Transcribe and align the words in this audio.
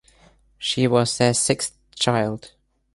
She 0.57 0.87
was 0.87 1.15
their 1.19 1.31
sixth 1.35 1.77
child. 1.93 2.53